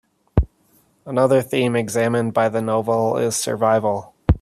[1.05, 4.15] Another theme examined by the novel is survival.